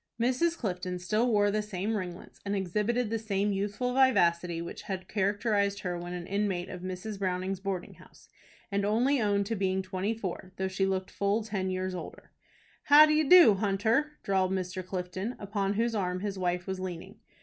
[0.19, 0.57] Mrs.
[0.57, 5.81] Clifton still wore the same ringlets, and exhibited the same youthful vivacity which had characterized
[5.81, 7.19] her when an inmate of Mrs.
[7.19, 8.27] Browning's boarding house,
[8.71, 12.31] and only owned to being twenty four, though she looked full ten years older.
[12.85, 14.83] "How d'e do, Hunter?" drawled Mr.
[14.83, 17.19] Clifton, upon whose arm his wife was leaning.